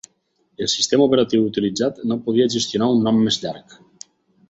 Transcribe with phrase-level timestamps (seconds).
[0.65, 3.81] El sistema operatiu utilitzat no podia gestionar un nom més llarg.